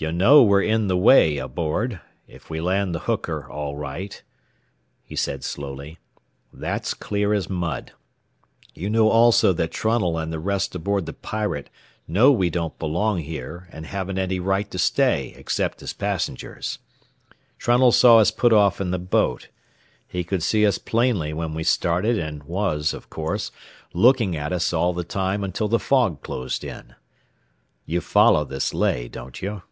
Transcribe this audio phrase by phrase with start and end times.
[0.00, 4.22] "You know we're in the way aboard, if we land the hooker all right,"
[5.02, 5.98] he said slowly.
[6.52, 7.90] "That's clear as mud.
[8.74, 11.68] You know also that Trunnell and the rest aboard the Pirate
[12.06, 16.78] know we don't belong here and haven't any right to stay except as passengers.
[17.58, 19.48] Trunnell saw us put off in the boat.
[20.06, 23.50] He could see us plainly when we started and was, of course,
[23.92, 26.94] looking at us all the time until the fog closed in.
[27.84, 29.62] You follow this lay, don't you?"